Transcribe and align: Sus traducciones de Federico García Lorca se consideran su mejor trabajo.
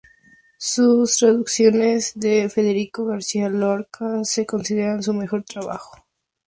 Sus 0.57 1.17
traducciones 1.17 2.13
de 2.15 2.49
Federico 2.49 3.05
García 3.05 3.49
Lorca 3.49 4.23
se 4.23 4.47
consideran 4.47 5.03
su 5.03 5.13
mejor 5.13 5.43
trabajo. 5.43 6.03